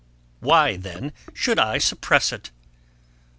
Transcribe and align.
Why 0.39 0.77
then 0.77 1.13
should 1.31 1.59
I 1.59 1.77
suppress 1.77 2.31
it? 2.33 2.49